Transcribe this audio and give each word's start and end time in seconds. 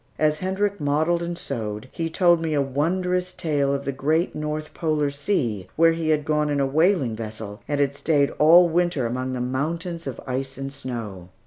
As 0.17 0.39
Hendrik 0.39 0.79
modelled 0.79 1.21
and 1.21 1.37
sewed, 1.37 1.87
he 1.91 2.09
told 2.09 2.41
me 2.41 2.55
a 2.55 2.59
wondrous 2.59 3.35
tale 3.35 3.71
of 3.71 3.85
the 3.85 3.91
great 3.91 4.33
North 4.33 4.73
Polar 4.73 5.11
Sea, 5.11 5.67
where 5.75 5.91
he 5.91 6.09
had 6.09 6.25
gone 6.25 6.49
in 6.49 6.59
a 6.59 6.65
whaling 6.65 7.15
vessel, 7.15 7.61
and 7.67 7.79
had 7.79 7.93
stayed 7.95 8.31
all 8.39 8.67
winter 8.67 9.05
among 9.05 9.33
mountains 9.51 10.07
of 10.07 10.19
ice 10.25 10.57
and 10.57 10.73
snow. 10.73 11.29